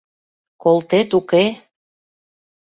—Колтет, 0.63 1.09
уке?!. 1.19 1.43